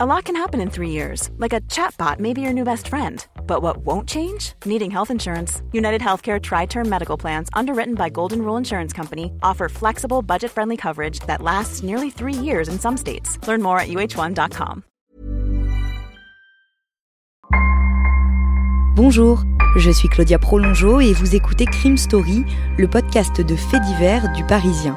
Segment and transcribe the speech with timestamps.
[0.00, 2.86] A lot can happen in three years, like a chatbot may be your new best
[2.86, 3.26] friend.
[3.48, 4.52] But what won't change?
[4.64, 5.60] Needing health insurance.
[5.72, 10.52] United Healthcare Tri Term Medical Plans, underwritten by Golden Rule Insurance Company, offer flexible, budget
[10.52, 13.44] friendly coverage that lasts nearly three years in some states.
[13.48, 14.84] Learn more at uh1.com.
[18.94, 19.42] Bonjour,
[19.74, 22.44] je suis Claudia Prolongeau et vous écoutez Crime Story,
[22.76, 24.96] le podcast de faits divers du Parisien.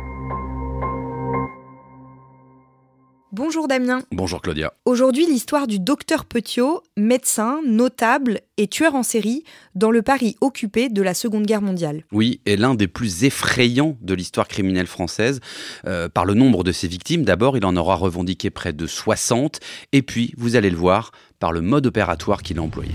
[3.43, 4.03] Bonjour Damien.
[4.11, 4.71] Bonjour Claudia.
[4.85, 10.89] Aujourd'hui, l'histoire du docteur Petiot, médecin, notable et tueur en série dans le Paris occupé
[10.89, 12.03] de la Seconde Guerre mondiale.
[12.11, 15.39] Oui, et l'un des plus effrayants de l'histoire criminelle française,
[15.87, 17.23] euh, par le nombre de ses victimes.
[17.23, 19.59] D'abord, il en aura revendiqué près de 60,
[19.91, 22.91] et puis, vous allez le voir, par le mode opératoire qu'il a employé.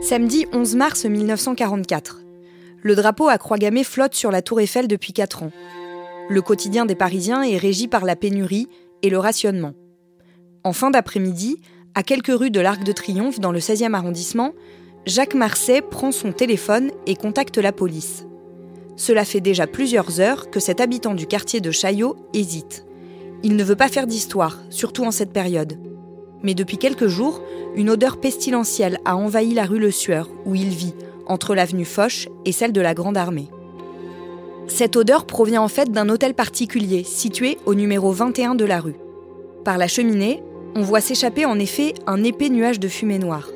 [0.00, 2.20] Samedi 11 mars 1944.
[2.82, 5.50] Le drapeau à croix gammée flotte sur la tour Eiffel depuis 4 ans.
[6.30, 8.68] Le quotidien des Parisiens est régi par la pénurie
[9.02, 9.72] et le rationnement.
[10.62, 11.56] En fin d'après-midi,
[11.94, 14.52] à quelques rues de l'Arc de Triomphe dans le 16e arrondissement,
[15.06, 18.26] Jacques Marseille prend son téléphone et contacte la police.
[18.96, 22.84] Cela fait déjà plusieurs heures que cet habitant du quartier de Chaillot hésite.
[23.42, 25.78] Il ne veut pas faire d'histoire, surtout en cette période.
[26.42, 27.40] Mais depuis quelques jours,
[27.74, 30.94] une odeur pestilentielle a envahi la rue Le Sueur, où il vit,
[31.26, 33.48] entre l'avenue Foch et celle de la Grande Armée.
[34.68, 38.96] Cette odeur provient en fait d'un hôtel particulier, situé au numéro 21 de la rue.
[39.64, 40.42] Par la cheminée,
[40.76, 43.48] on voit s'échapper en effet un épais nuage de fumée noire.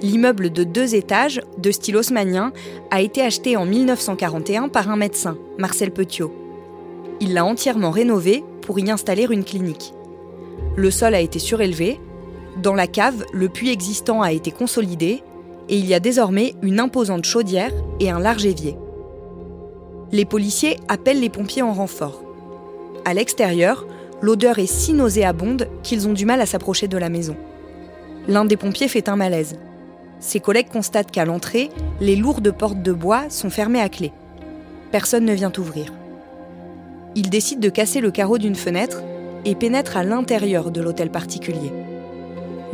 [0.00, 2.52] L'immeuble de deux étages, de style haussmannien,
[2.90, 6.32] a été acheté en 1941 par un médecin, Marcel Petiot.
[7.20, 9.94] Il l'a entièrement rénové pour y installer une clinique.
[10.74, 12.00] Le sol a été surélevé,
[12.60, 15.22] dans la cave, le puits existant a été consolidé
[15.68, 18.76] et il y a désormais une imposante chaudière et un large évier.
[20.12, 22.22] Les policiers appellent les pompiers en renfort.
[23.06, 23.86] À l'extérieur,
[24.20, 27.34] l'odeur est si nauséabonde qu'ils ont du mal à s'approcher de la maison.
[28.28, 29.58] L'un des pompiers fait un malaise.
[30.20, 34.12] Ses collègues constatent qu'à l'entrée, les lourdes portes de bois sont fermées à clé.
[34.90, 35.94] Personne ne vient ouvrir.
[37.14, 39.02] Il décide de casser le carreau d'une fenêtre
[39.46, 41.72] et pénètre à l'intérieur de l'hôtel particulier.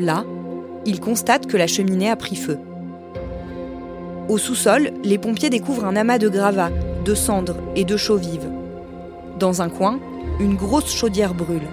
[0.01, 0.25] Là,
[0.87, 2.59] il constate que la cheminée a pris feu.
[4.29, 6.71] Au sous-sol, les pompiers découvrent un amas de gravats,
[7.09, 8.51] de cendres et de chaux vives.
[9.39, 9.99] Dans un coin,
[10.41, 11.67] une grosse chaudière brûle.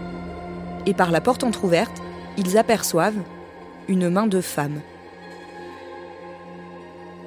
[0.86, 2.02] Et par la porte entr'ouverte,
[2.38, 3.22] ils aperçoivent
[3.90, 4.80] une main de femme.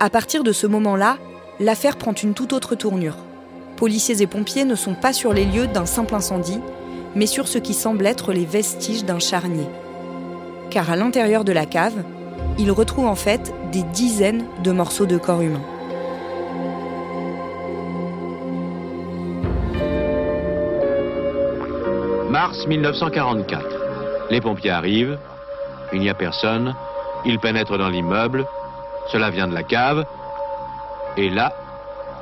[0.01, 1.19] À partir de ce moment-là,
[1.61, 3.17] l'affaire prend une toute autre tournure.
[3.77, 6.61] Policiers et pompiers ne sont pas sur les lieux d'un simple incendie,
[7.15, 9.69] mais sur ce qui semble être les vestiges d'un charnier.
[10.71, 12.05] Car à l'intérieur de la cave,
[12.59, 15.78] ils retrouvent en fait des dizaines de morceaux de corps humain.
[22.41, 24.31] Mars 1944.
[24.31, 25.19] Les pompiers arrivent.
[25.93, 26.73] Il n'y a personne.
[27.25, 28.47] Ils pénètrent dans l'immeuble.
[29.11, 30.07] Cela vient de la cave.
[31.17, 31.53] Et là,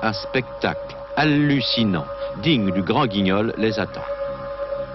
[0.00, 2.06] un spectacle hallucinant,
[2.43, 4.06] digne du grand guignol, les attend.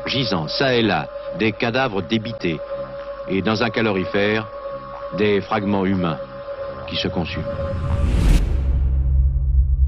[0.07, 2.59] Gisant ça et là, des cadavres débités.
[3.29, 4.47] Et dans un calorifère,
[5.19, 6.17] des fragments humains
[6.87, 7.45] qui se consument.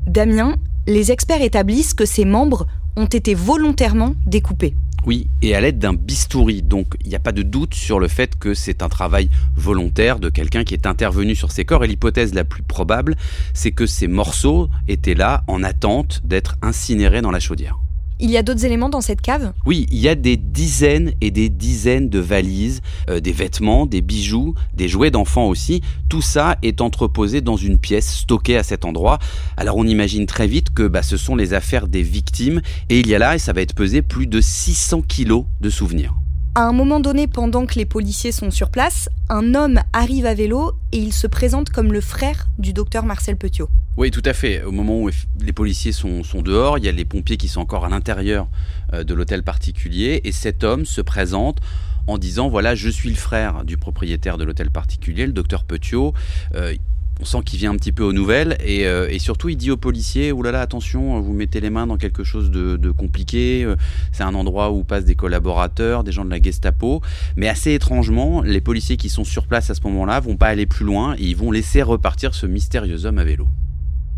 [0.05, 0.53] Damien,
[0.85, 4.75] les experts établissent que ses membres ont été volontairement découpés.
[5.05, 8.07] Oui, et à l'aide d'un bistouri, donc il n'y a pas de doute sur le
[8.07, 11.87] fait que c'est un travail volontaire de quelqu'un qui est intervenu sur ces corps, et
[11.87, 13.17] l'hypothèse la plus probable,
[13.53, 17.82] c'est que ces morceaux étaient là en attente d'être incinérés dans la chaudière.
[18.19, 19.53] Il y a d'autres éléments dans cette cave?
[19.65, 24.01] Oui, il y a des dizaines et des dizaines de valises, euh, des vêtements, des
[24.01, 25.81] bijoux, des jouets d'enfants aussi.
[26.09, 29.19] Tout ça est entreposé dans une pièce stockée à cet endroit.
[29.57, 33.07] Alors on imagine très vite que bah, ce sont les affaires des victimes et il
[33.07, 36.13] y a là, et ça va être pesé, plus de 600 kilos de souvenirs.
[36.55, 40.35] À un moment donné, pendant que les policiers sont sur place, un homme arrive à
[40.35, 43.69] vélo et il se présente comme le frère du docteur Marcel Petiot.
[43.95, 44.63] Oui, tout à fait.
[44.63, 47.85] Au moment où les policiers sont, dehors, il y a les pompiers qui sont encore
[47.85, 48.47] à l'intérieur
[48.91, 51.59] euh, de l'hôtel particulier et cet homme se présente
[52.07, 56.15] en disant voilà, je suis le frère du propriétaire de l'hôtel particulier, le docteur Petiot.
[56.55, 56.73] Euh,
[57.21, 59.77] On sent qu'il vient un petit peu aux nouvelles et, euh, surtout il dit aux
[59.77, 63.71] policiers Ouh là attention, vous mettez les mains dans quelque chose de, compliqué.
[64.11, 67.03] C'est un endroit où passent des collaborateurs, des gens de la Gestapo.
[67.35, 70.65] Mais assez étrangement, les policiers qui sont sur place à ce moment-là vont pas aller
[70.65, 73.47] plus loin et ils vont laisser repartir ce mystérieux homme à vélo.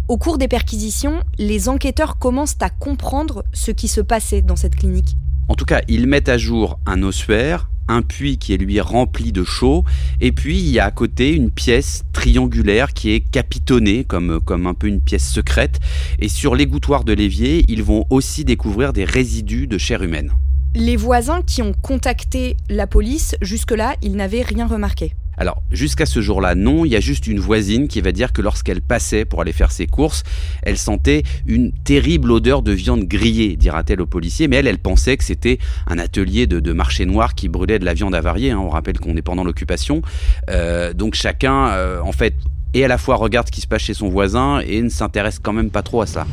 [0.07, 4.75] Au cours des perquisitions, les enquêteurs commencent à comprendre ce qui se passait dans cette
[4.75, 5.17] clinique.
[5.49, 9.31] En tout cas, ils mettent à jour un ossuaire, un puits qui est lui rempli
[9.31, 9.83] de chaux,
[10.21, 14.67] et puis il y a à côté une pièce triangulaire qui est capitonnée comme, comme
[14.67, 15.79] un peu une pièce secrète.
[16.19, 20.33] Et sur l'égouttoir de l'évier, ils vont aussi découvrir des résidus de chair humaine.
[20.75, 25.15] Les voisins qui ont contacté la police, jusque-là, ils n'avaient rien remarqué.
[25.37, 28.41] Alors, jusqu'à ce jour-là, non, il y a juste une voisine qui va dire que
[28.41, 30.23] lorsqu'elle passait pour aller faire ses courses,
[30.63, 35.17] elle sentait une terrible odeur de viande grillée, dira-t-elle au policier, mais elle, elle pensait
[35.17, 38.59] que c'était un atelier de, marché noir qui brûlait de la viande avariée, hein.
[38.59, 40.01] on rappelle qu'on est pendant l'occupation,
[40.49, 42.33] Euh, donc chacun, euh, en fait,
[42.73, 45.39] et à la fois regarde ce qui se passe chez son voisin et ne s'intéresse
[45.39, 46.27] quand même pas trop à cela.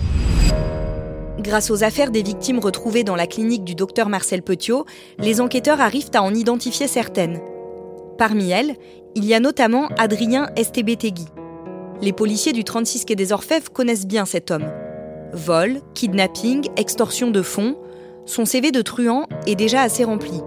[1.39, 4.87] Grâce aux affaires des victimes retrouvées dans la clinique du docteur Marcel Petiot,
[5.19, 7.41] les enquêteurs arrivent à en identifier certaines.
[8.19, 8.77] Parmi elles,
[9.15, 11.27] il y a notamment Adrien Estebetegui.
[12.01, 14.71] Les policiers du 36 quai des Orfèvres connaissent bien cet homme.
[15.33, 17.77] Vol, kidnapping, extorsion de fonds,
[18.27, 20.41] son CV de truand est déjà assez rempli.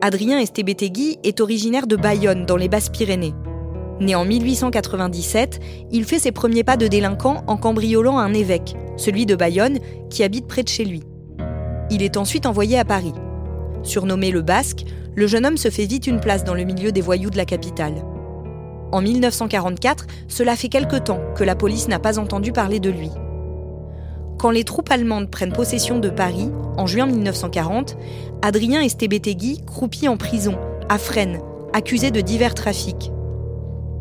[0.00, 3.34] Adrien Estebetegui est originaire de Bayonne, dans les Basses-Pyrénées.
[4.00, 5.58] Né en 1897,
[5.90, 9.78] il fait ses premiers pas de délinquant en cambriolant un évêque, celui de Bayonne,
[10.08, 11.02] qui habite près de chez lui.
[11.90, 13.14] Il est ensuite envoyé à Paris.
[13.82, 14.84] Surnommé le Basque,
[15.18, 17.44] le jeune homme se fait vite une place dans le milieu des voyous de la
[17.44, 18.04] capitale.
[18.92, 23.10] En 1944, cela fait quelque temps que la police n'a pas entendu parler de lui.
[24.38, 27.96] Quand les troupes allemandes prennent possession de Paris, en juin 1940,
[28.42, 30.56] Adrien Estebetegui croupit en prison,
[30.88, 31.40] à Fresnes,
[31.72, 33.10] accusé de divers trafics.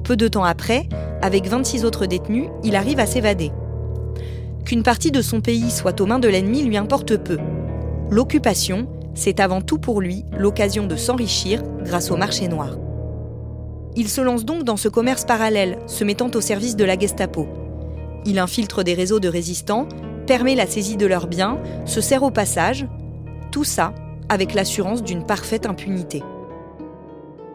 [0.04, 0.88] Peu de temps après,
[1.24, 3.52] avec 26 autres détenus, il arrive à s'évader.
[4.66, 7.40] Qu'une partie de son pays soit aux mains de l'ennemi lui importe peu.
[8.12, 8.88] L'occupation,
[9.18, 12.78] c'est avant tout pour lui l'occasion de s'enrichir grâce au marché noir.
[13.96, 17.48] Il se lance donc dans ce commerce parallèle, se mettant au service de la Gestapo.
[18.26, 19.88] Il infiltre des réseaux de résistants,
[20.28, 22.86] permet la saisie de leurs biens, se sert au passage,
[23.52, 23.94] tout ça
[24.30, 26.22] avec l'assurance d'une parfaite impunité.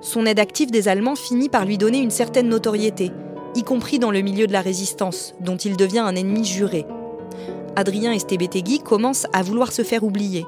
[0.00, 3.12] Son aide active des Allemands finit par lui donner une certaine notoriété,
[3.54, 6.86] y compris dans le milieu de la résistance, dont il devient un ennemi juré.
[7.76, 10.44] Adrien Estebetegui commence à vouloir se faire oublier.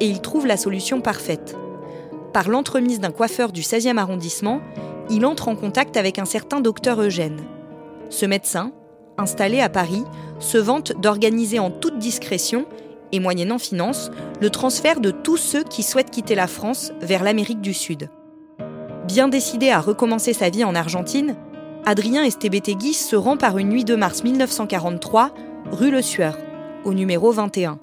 [0.00, 1.56] Et il trouve la solution parfaite.
[2.32, 4.60] Par l'entremise d'un coiffeur du 16e arrondissement,
[5.10, 7.40] il entre en contact avec un certain docteur Eugène.
[8.10, 8.72] Ce médecin,
[9.16, 10.04] installé à Paris,
[10.38, 12.66] se vante d'organiser en toute discrétion
[13.12, 14.10] et moyennant finance
[14.40, 18.10] le transfert de tous ceux qui souhaitent quitter la France vers l'Amérique du Sud.
[19.06, 21.36] Bien décidé à recommencer sa vie en Argentine,
[21.86, 25.30] Adrien Estebetegui se rend par une nuit de mars 1943,
[25.72, 26.36] rue Le Sueur,
[26.84, 27.78] au numéro 21.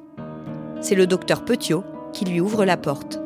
[0.82, 1.84] C'est le docteur Petiot
[2.16, 3.20] qui lui ouvre la porte.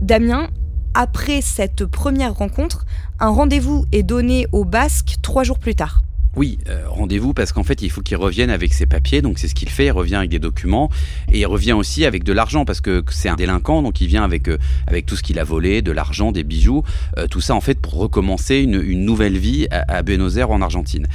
[0.00, 0.48] Damien,
[0.94, 2.86] après cette première rencontre,
[3.20, 6.02] un rendez-vous est donné au Basque trois jours plus tard.
[6.36, 9.22] Oui, euh, rendez-vous parce qu'en fait, il faut qu'il revienne avec ses papiers.
[9.22, 9.86] Donc, c'est ce qu'il fait.
[9.86, 10.90] Il revient avec des documents
[11.32, 13.82] et il revient aussi avec de l'argent parce que c'est un délinquant.
[13.82, 16.82] Donc, il vient avec euh, avec tout ce qu'il a volé, de l'argent, des bijoux,
[17.16, 20.62] euh, tout ça en fait pour recommencer une, une nouvelle vie à, Buenos Aires en
[20.62, 21.06] Argentine.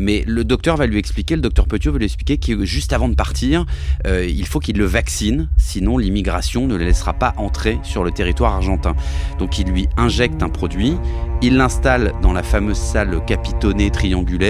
[0.00, 3.08] Mais le docteur va lui expliquer, le docteur Petiot va lui expliquer que juste avant
[3.08, 3.66] de partir,
[4.06, 8.54] il faut qu'il le vaccine, sinon l'immigration ne le laissera pas entrer sur le territoire
[8.54, 8.94] argentin.
[9.38, 10.96] Donc, il lui injecte un produit.
[11.42, 14.45] Il l'installe dans la fameuse salle capitonnée triangulaire.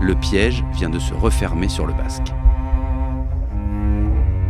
[0.00, 2.32] Le piège vient de se refermer sur le basque.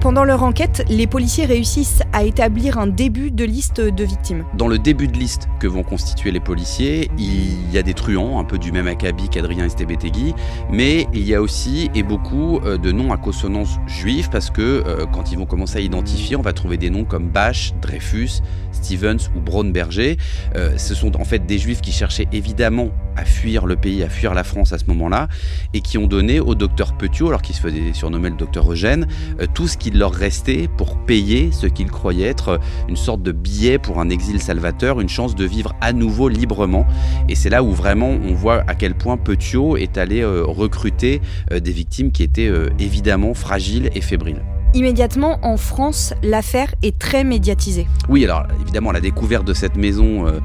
[0.04, 4.44] Pendant leur enquête, les policiers réussissent à établir un début de liste de victimes.
[4.52, 8.38] Dans le début de liste que vont constituer les policiers, il y a des truands,
[8.38, 10.34] un peu du même acabit qu'Adrien Estebetegui,
[10.70, 14.60] mais il y a aussi et beaucoup euh, de noms à consonance juive parce que
[14.60, 18.42] euh, quand ils vont commencer à identifier, on va trouver des noms comme Bach, Dreyfus,
[18.72, 20.18] Stevens ou Braunberger.
[20.54, 24.10] Euh, ce sont en fait des juifs qui cherchaient évidemment à fuir le pays, à
[24.10, 25.28] fuir la France à ce moment-là,
[25.72, 29.06] et qui ont donné au docteur Petiot, alors qu'il se faisait surnommer le docteur Eugène,
[29.54, 33.78] tout ce qu'il leur restait pour payer ce qu'ils croyaient être une sorte de billet
[33.78, 36.86] pour un exil salvateur, une chance de vivre à nouveau librement.
[37.28, 41.20] Et c'est là où vraiment on voit à quel point Petiot est allé euh, recruter
[41.52, 44.42] euh, des victimes qui étaient euh, évidemment fragiles et fébriles.
[44.74, 47.86] Immédiatement, en France, l'affaire est très médiatisée.
[48.08, 50.40] Oui, alors évidemment, la découverte de cette maison euh,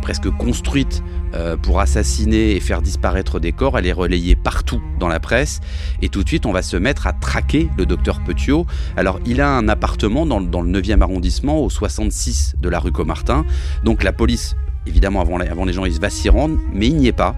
[0.00, 1.02] presque construite
[1.34, 3.78] euh, pour assassiner et faire disparaître des corps.
[3.78, 5.60] Elle est relayée partout dans la presse.
[6.02, 8.66] Et tout de suite, on va se mettre à traquer le docteur Petiot.
[8.96, 13.44] Alors, il a un appartement dans, le 9e arrondissement, au 66 de la rue Comartin.
[13.84, 17.06] Donc, la police Évidemment, avant, avant les gens, il va s'y rendre, mais il n'y
[17.06, 17.36] est pas.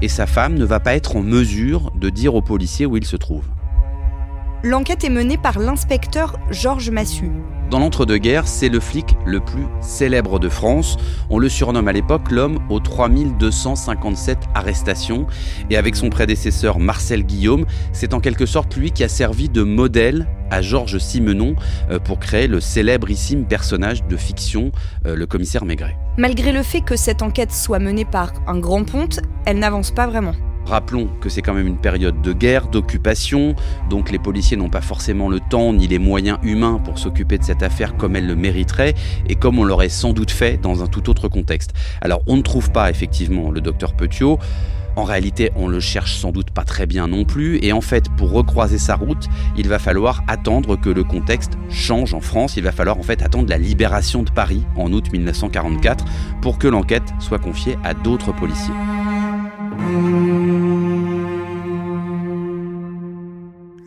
[0.00, 3.04] Et sa femme ne va pas être en mesure de dire aux policiers où il
[3.04, 3.44] se trouve.
[4.64, 7.30] L'enquête est menée par l'inspecteur Georges Massu.
[7.70, 10.96] Dans l'entre-deux-guerres, c'est le flic le plus célèbre de France.
[11.28, 15.26] On le surnomme à l'époque l'homme aux 3257 arrestations.
[15.68, 19.62] Et avec son prédécesseur Marcel Guillaume, c'est en quelque sorte lui qui a servi de
[19.62, 21.56] modèle à Georges Simenon
[21.90, 24.72] euh, pour créer le célébrissime personnage de fiction,
[25.06, 25.98] euh, le commissaire Maigret.
[26.16, 30.06] Malgré le fait que cette enquête soit menée par un grand ponte, elle n'avance pas
[30.06, 30.32] vraiment.
[30.66, 33.54] Rappelons que c'est quand même une période de guerre, d'occupation,
[33.90, 37.44] donc les policiers n'ont pas forcément le temps ni les moyens humains pour s'occuper de
[37.44, 38.94] cette affaire comme elle le mériterait
[39.28, 41.72] et comme on l'aurait sans doute fait dans un tout autre contexte.
[42.00, 44.38] Alors on ne trouve pas effectivement le docteur Petiot.
[44.96, 48.08] En réalité, on le cherche sans doute pas très bien non plus, et en fait,
[48.16, 52.56] pour recroiser sa route, il va falloir attendre que le contexte change en France.
[52.56, 56.04] Il va falloir en fait attendre la libération de Paris en août 1944
[56.40, 58.74] pour que l'enquête soit confiée à d'autres policiers.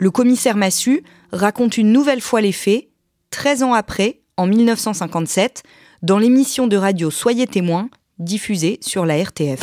[0.00, 1.02] Le commissaire Massu
[1.32, 2.88] raconte une nouvelle fois les faits,
[3.30, 5.64] 13 ans après, en 1957,
[6.02, 7.90] dans l'émission de radio Soyez témoins,
[8.20, 9.60] diffusée sur la RTF.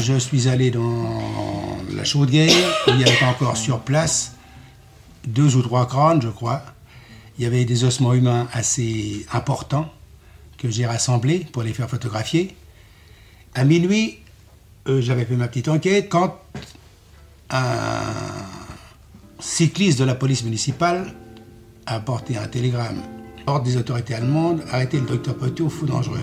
[0.00, 1.20] Je suis allé dans
[1.94, 2.50] la chaude guerre,
[2.88, 4.32] il y avait encore sur place
[5.26, 6.62] deux ou trois crânes, je crois.
[7.38, 9.92] Il y avait des ossements humains assez importants
[10.56, 12.56] que j'ai rassemblés pour les faire photographier.
[13.54, 14.18] À minuit,
[14.88, 16.40] euh, j'avais fait ma petite enquête quand
[17.50, 18.00] un
[19.44, 21.12] cycliste de la police municipale
[21.86, 23.02] a apporté un télégramme
[23.46, 26.18] ordre des autorités allemandes, arrêter le docteur Petiot, fou dangereux.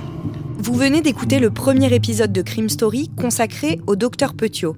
[0.58, 4.76] Vous venez d'écouter le premier épisode de Crime Story consacré au docteur Petiot.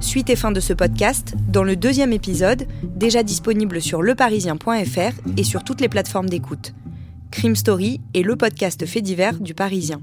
[0.00, 5.44] Suite et fin de ce podcast dans le deuxième épisode, déjà disponible sur leparisien.fr et
[5.44, 6.74] sur toutes les plateformes d'écoute.
[7.30, 10.02] Crime Story est le podcast fait divers du Parisien.